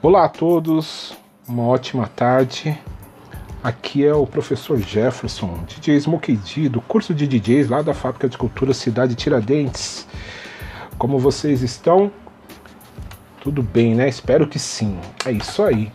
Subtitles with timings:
[0.00, 1.12] Olá a todos,
[1.48, 2.78] uma ótima tarde.
[3.64, 8.28] Aqui é o professor Jefferson, DJ Smokey D, do curso de DJs lá da Fábrica
[8.28, 10.06] de Cultura Cidade Tiradentes.
[10.96, 12.12] Como vocês estão?
[13.40, 14.08] Tudo bem, né?
[14.08, 15.00] Espero que sim.
[15.26, 15.90] É isso aí.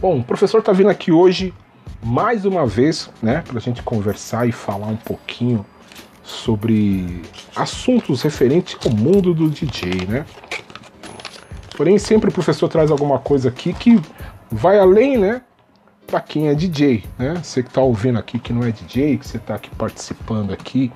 [0.00, 1.52] Bom, o professor está vindo aqui hoje
[2.00, 5.66] mais uma vez, né, para a gente conversar e falar um pouquinho
[6.22, 7.22] sobre
[7.56, 10.24] assuntos referentes ao mundo do DJ, né?
[11.76, 14.00] Porém, sempre o professor traz alguma coisa aqui que
[14.50, 15.42] vai além, né?
[16.06, 17.34] Para quem é DJ, né?
[17.42, 20.92] Você que está ouvindo aqui que não é DJ, que você está aqui participando aqui,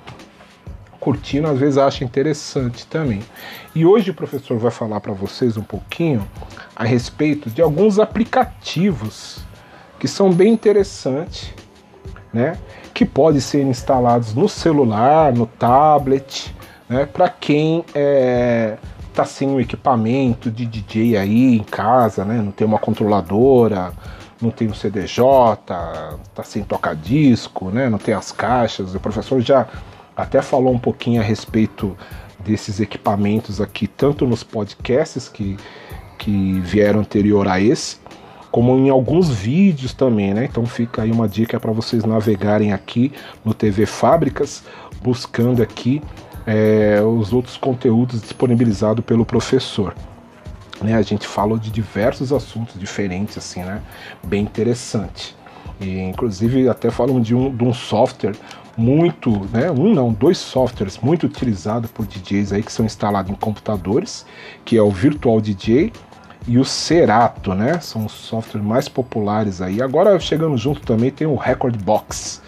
[0.99, 3.21] curtindo, às vezes acha interessante também.
[3.75, 6.25] E hoje o professor vai falar para vocês um pouquinho
[6.75, 9.39] a respeito de alguns aplicativos
[9.99, 11.53] que são bem interessantes,
[12.31, 12.57] né?
[12.93, 16.55] Que podem ser instalados no celular, no tablet,
[16.87, 17.05] né?
[17.05, 18.77] Para quem é
[19.19, 22.41] tá sem um equipamento de DJ aí em casa, né?
[22.41, 23.91] Não tem uma controladora,
[24.41, 25.21] não tem um CDJ,
[25.65, 27.89] tá sem toca-disco, né?
[27.89, 28.95] Não tem as caixas.
[28.95, 29.67] O professor já
[30.15, 31.97] até falou um pouquinho a respeito
[32.39, 35.57] desses equipamentos aqui, tanto nos podcasts que,
[36.17, 37.97] que vieram anterior a esse,
[38.49, 40.45] como em alguns vídeos também, né?
[40.45, 43.11] Então fica aí uma dica para vocês navegarem aqui
[43.43, 44.63] no TV Fábricas,
[45.03, 46.01] buscando aqui
[46.49, 49.93] é, os outros conteúdos disponibilizados pelo professor.
[50.81, 53.83] Né, a gente falou de diversos assuntos diferentes, assim, né?
[54.23, 55.35] Bem interessante.
[55.79, 58.35] E, inclusive até falam de um, de um software
[58.75, 59.69] muito, né?
[59.69, 64.25] Um não, dois softwares muito utilizados por DJs aí que são instalados em computadores,
[64.65, 65.93] que é o Virtual DJ
[66.47, 67.79] e o Serato, né?
[67.79, 69.83] São os softwares mais populares aí.
[69.83, 72.41] Agora chegando junto também tem o Record Box.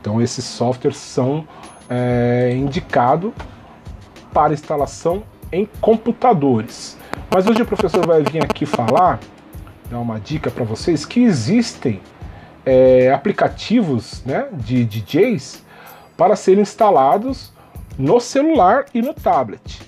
[0.00, 1.44] Então esses softwares são
[1.88, 3.32] é, indicado
[4.32, 6.98] para instalação em computadores.
[7.30, 9.20] Mas hoje o professor vai vir aqui falar,
[9.90, 12.00] dar uma dica para vocês, que existem
[12.64, 15.62] é, aplicativos né, de DJs
[16.16, 17.52] para serem instalados
[17.98, 19.82] no celular e no tablet.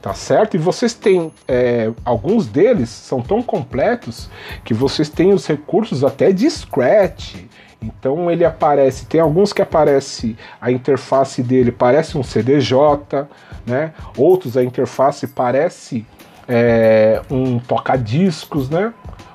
[0.00, 0.54] Tá certo?
[0.54, 4.30] E vocês têm é, alguns deles são tão completos
[4.64, 7.36] que vocês têm os recursos até de Scratch,
[7.82, 12.76] então ele aparece, tem alguns que aparece a interface dele parece um CDJ,
[13.66, 13.92] né?
[14.16, 16.06] Outros a interface parece
[16.46, 18.92] é, um toca-discos, né?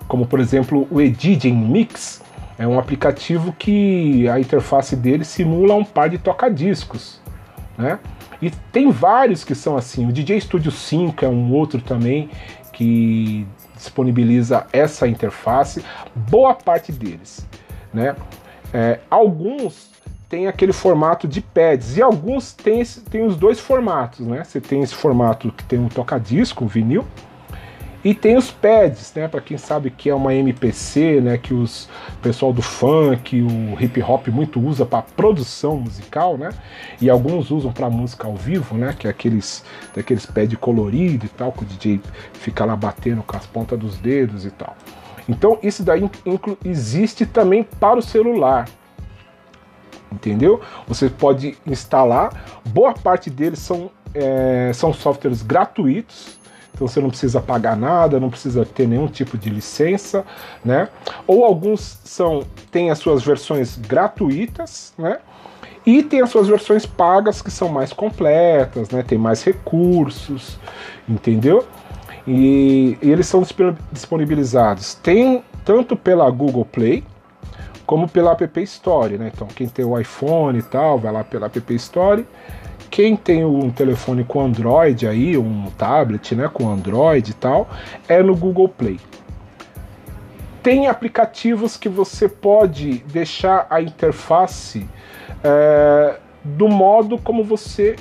[0.07, 2.21] Como por exemplo o Editing Mix,
[2.57, 7.19] é um aplicativo que a interface dele simula um par de toca-discos,
[7.75, 7.97] né?
[8.39, 10.07] E tem vários que são assim.
[10.07, 12.29] O DJ Studio 5 é um outro também
[12.71, 15.83] que disponibiliza essa interface.
[16.13, 17.45] Boa parte deles
[17.95, 18.15] né?
[18.73, 19.89] É, alguns
[20.27, 24.43] têm aquele formato de pads e alguns têm, têm os dois formatos, né?
[24.43, 27.05] Você tem esse formato que tem um toca-disco, um vinil,
[28.03, 29.27] e tem os pads, né?
[29.27, 31.39] Para quem sabe que é uma MPC, né?
[31.39, 31.89] Que os
[32.21, 36.49] pessoal do funk, o hip hop muito usa para produção musical, né?
[37.01, 38.93] E alguns usam para música ao vivo, né?
[38.97, 39.63] Que é aqueles
[40.33, 41.99] pads colorido e tal, que o DJ
[42.33, 44.75] fica lá batendo com as pontas dos dedos e tal.
[45.27, 46.09] Então isso daí
[46.63, 48.67] existe também para o celular.
[50.11, 50.61] Entendeu?
[50.87, 56.39] Você pode instalar, boa parte deles são, é, são softwares gratuitos,
[56.73, 60.25] então você não precisa pagar nada, não precisa ter nenhum tipo de licença,
[60.63, 60.89] né?
[61.25, 65.19] Ou alguns são têm as suas versões gratuitas, né?
[65.85, 69.03] E tem as suas versões pagas que são mais completas, né?
[69.03, 70.59] Tem mais recursos,
[71.07, 71.65] entendeu?
[72.27, 73.43] E, e eles são
[73.91, 77.03] disponibilizados tem tanto pela Google Play
[77.85, 79.31] como pela App Store, né?
[79.33, 82.25] Então quem tem o iPhone e tal, vai lá pela App Store.
[82.89, 87.67] Quem tem um telefone com Android aí, um tablet, né, com Android e tal,
[88.07, 88.99] é no Google Play.
[90.63, 94.87] Tem aplicativos que você pode deixar a interface
[95.43, 97.95] é, do modo como você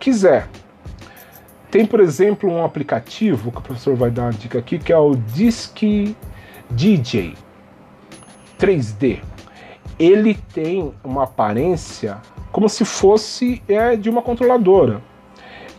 [0.00, 0.48] quiser.
[1.74, 4.96] Tem, por exemplo, um aplicativo que o professor vai dar uma dica aqui, que é
[4.96, 5.82] o Disc
[6.70, 7.34] DJ
[8.56, 9.18] 3D.
[9.98, 12.18] Ele tem uma aparência
[12.52, 15.02] como se fosse é, de uma controladora.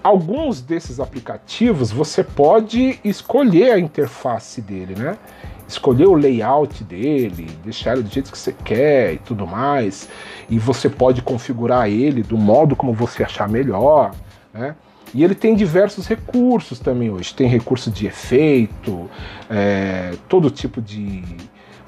[0.03, 5.17] Alguns desses aplicativos você pode escolher a interface dele, né?
[5.65, 10.09] Escolher o layout dele, deixar ele do jeito que você quer e tudo mais.
[10.49, 14.11] E você pode configurar ele do modo como você achar melhor,
[14.53, 14.75] né?
[15.13, 17.33] E ele tem diversos recursos também hoje.
[17.33, 19.09] Tem recurso de efeito,
[19.49, 21.23] é, todo tipo de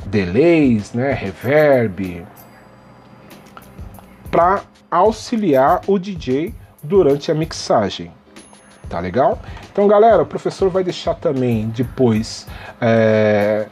[0.05, 2.25] delays, né, reverb,
[4.31, 8.11] para auxiliar o DJ durante a mixagem.
[8.89, 9.39] Tá legal?
[9.71, 12.47] Então, galera, o professor vai deixar também depois
[12.79, 13.67] é,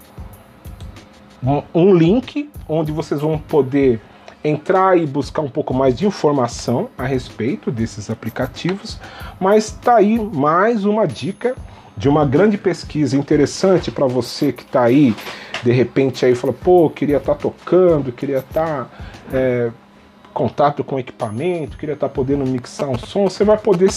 [1.41, 4.01] um, um link onde vocês vão poder
[4.45, 8.99] entrar e buscar um pouco mais de informação a respeito desses aplicativos,
[9.39, 11.55] mas tá aí mais uma dica
[11.97, 15.15] de uma grande pesquisa interessante para você que está aí,
[15.63, 18.89] de repente aí fala, pô, queria estar tá tocando, queria estar tá,
[19.33, 19.71] é,
[20.33, 23.89] contato com equipamento, queria estar tá podendo mixar um som, você vai poder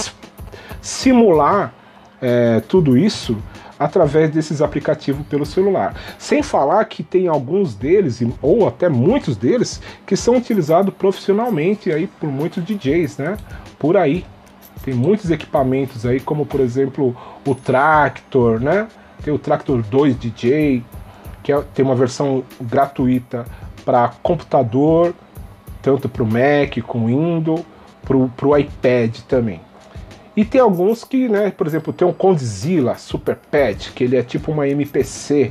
[0.80, 1.74] simular
[2.22, 3.36] é, tudo isso
[3.78, 5.94] através desses aplicativos pelo celular.
[6.18, 12.06] Sem falar que tem alguns deles, ou até muitos deles, que são utilizados profissionalmente aí
[12.06, 13.36] por muitos DJs, né?
[13.78, 14.24] Por aí.
[14.84, 17.14] Tem muitos equipamentos aí, como por exemplo
[17.46, 18.88] o Tractor, né?
[19.22, 20.82] Tem o Tractor 2 DJ,
[21.42, 23.44] que é, tem uma versão gratuita
[23.84, 25.14] para computador,
[25.80, 27.62] tanto para o Mac com Windows,
[28.04, 29.60] para o iPad também.
[30.38, 34.22] E tem alguns que, né, por exemplo, tem um Condzilla Super Pad, que ele é
[34.22, 35.50] tipo uma MPC.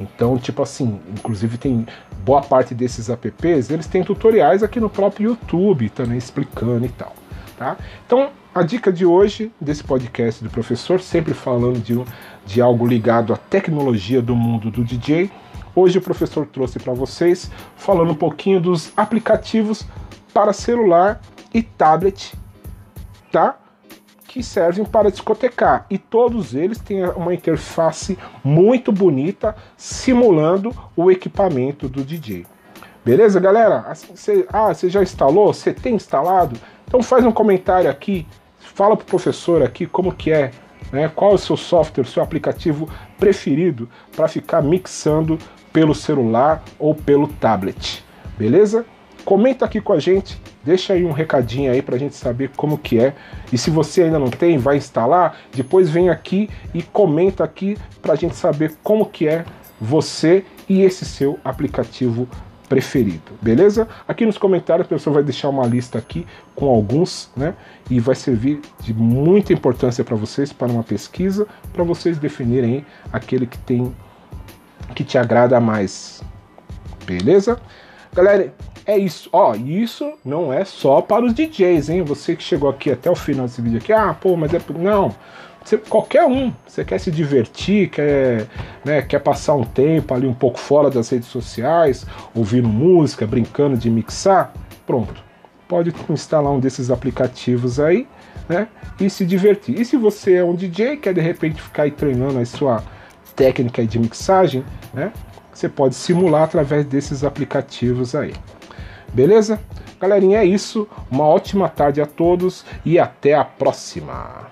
[0.00, 1.86] Então, tipo assim, inclusive tem
[2.24, 7.14] boa parte desses apps, eles têm tutoriais aqui no próprio YouTube também explicando e tal,
[7.56, 7.76] tá?
[8.04, 11.96] Então, a dica de hoje desse podcast do professor, sempre falando de,
[12.44, 15.30] de algo ligado à tecnologia do mundo do DJ,
[15.76, 19.86] hoje o professor trouxe para vocês falando um pouquinho dos aplicativos
[20.34, 21.20] para celular
[21.54, 22.34] e tablet,
[23.30, 23.60] tá?
[24.36, 31.88] Que servem para discotecar e todos eles têm uma interface muito bonita simulando o equipamento
[31.88, 32.44] do DJ.
[33.02, 33.90] Beleza, galera?
[33.94, 35.54] Cê, ah, você já instalou?
[35.54, 36.54] Você tem instalado?
[36.86, 38.26] Então faz um comentário aqui,
[38.58, 40.50] fala pro professor aqui como que é,
[40.92, 41.08] né?
[41.08, 45.38] Qual é o seu software, seu aplicativo preferido para ficar mixando
[45.72, 48.04] pelo celular ou pelo tablet.
[48.36, 48.84] Beleza?
[49.26, 52.98] Comenta aqui com a gente Deixa aí um recadinho aí pra gente saber como que
[52.98, 53.14] é.
[53.52, 58.16] E se você ainda não tem, vai instalar, depois vem aqui e comenta aqui pra
[58.16, 59.44] gente saber como que é
[59.80, 62.28] você e esse seu aplicativo
[62.68, 63.86] preferido, beleza?
[64.08, 66.26] Aqui nos comentários o pessoal vai deixar uma lista aqui
[66.56, 67.54] com alguns, né?
[67.88, 73.46] E vai servir de muita importância para vocês para uma pesquisa, para vocês definirem aquele
[73.46, 73.94] que tem
[74.96, 76.24] que te agrada mais.
[77.06, 77.60] Beleza?
[78.12, 78.52] Galera,
[78.86, 79.28] é isso.
[79.32, 82.02] Ó, isso não é só para os DJs, hein?
[82.02, 84.60] Você que chegou aqui até o final desse vídeo aqui, ah, pô, mas é.
[84.78, 85.14] Não.
[85.64, 88.46] Você, qualquer um, você quer se divertir, quer,
[88.84, 93.76] né, quer passar um tempo ali um pouco fora das redes sociais, ouvindo música, brincando
[93.76, 94.52] de mixar,
[94.86, 95.24] pronto.
[95.66, 98.06] Pode instalar um desses aplicativos aí,
[98.48, 98.68] né?
[99.00, 99.80] E se divertir.
[99.80, 102.84] E se você é um DJ, quer de repente ficar aí treinando a sua
[103.34, 105.12] técnica de mixagem, né?
[105.52, 108.32] Você pode simular através desses aplicativos aí.
[109.16, 109.58] Beleza?
[109.98, 110.86] Galerinha, é isso.
[111.10, 114.46] Uma ótima tarde a todos e até a próxima.